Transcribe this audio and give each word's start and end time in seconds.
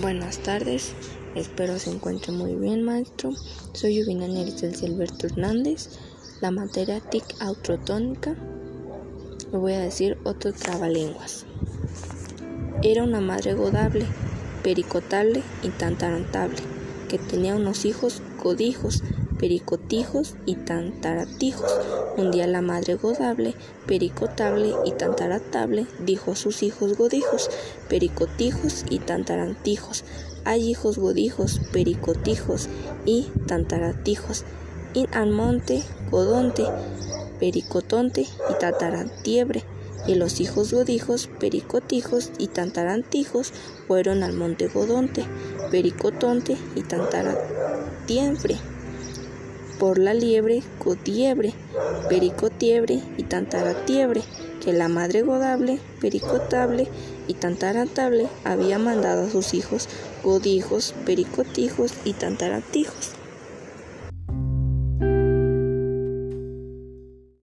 Buenas 0.00 0.38
tardes, 0.38 0.92
espero 1.36 1.78
se 1.78 1.88
encuentre 1.88 2.32
muy 2.32 2.56
bien, 2.56 2.82
maestro. 2.82 3.30
Soy 3.74 3.94
Yubina 3.94 4.26
Neris 4.26 4.82
Alberto 4.82 5.28
Hernández, 5.28 5.88
la 6.40 6.50
materia 6.50 6.98
TIC 6.98 7.22
autotónica. 7.38 8.34
Le 9.52 9.58
voy 9.58 9.74
a 9.74 9.78
decir 9.78 10.18
otro 10.24 10.52
trabalenguas. 10.52 11.46
Era 12.82 13.04
una 13.04 13.20
madre 13.20 13.54
godable, 13.54 14.04
pericotable 14.64 15.44
y 15.62 15.68
tantarantable, 15.68 16.58
que 17.08 17.18
tenía 17.18 17.54
unos 17.54 17.84
hijos 17.84 18.20
godijos, 18.42 19.04
pericotijos 19.38 20.36
y 20.46 20.54
tantaratijos. 20.56 21.70
Un 22.16 22.30
día 22.30 22.46
la 22.46 22.62
madre 22.62 22.94
godable, 22.94 23.54
pericotable 23.86 24.74
y 24.84 24.92
tantaratable 24.92 25.86
dijo 26.00 26.32
a 26.32 26.36
sus 26.36 26.62
hijos 26.62 26.96
godijos, 26.96 27.50
pericotijos 27.88 28.84
y 28.88 28.98
tantarantijos. 29.00 30.04
Hay 30.44 30.68
hijos 30.70 30.98
godijos, 30.98 31.60
pericotijos 31.72 32.68
y 33.04 33.28
tantaratijos. 33.46 34.44
In 34.94 35.08
al 35.12 35.30
monte, 35.30 35.82
godonte, 36.10 36.64
pericotonte 37.40 38.22
y 38.22 38.58
tantarantiebre. 38.60 39.64
Y 40.06 40.16
los 40.16 40.40
hijos 40.40 40.72
godijos, 40.72 41.30
pericotijos 41.40 42.30
y 42.38 42.48
tantarantijos 42.48 43.52
fueron 43.88 44.22
al 44.22 44.34
monte 44.34 44.68
godonte, 44.68 45.24
pericotonte 45.70 46.58
y 46.76 46.82
tantarantiebre 46.82 48.58
por 49.78 49.98
la 49.98 50.14
liebre, 50.14 50.62
cotiebre, 50.78 51.52
pericotiebre 52.08 53.00
y 53.16 53.22
tantaratiebre, 53.24 54.22
que 54.62 54.72
la 54.72 54.88
madre 54.88 55.22
godable, 55.22 55.78
pericotable 56.00 56.88
y 57.28 57.34
tantaratable 57.34 58.28
había 58.44 58.78
mandado 58.78 59.26
a 59.26 59.30
sus 59.30 59.54
hijos 59.54 59.88
godijos, 60.22 60.94
pericotijos 61.04 61.92
y 62.04 62.14
tantaratijos. 62.14 63.23